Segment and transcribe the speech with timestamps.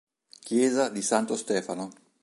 [0.39, 1.91] Chiesa di Santo Stefano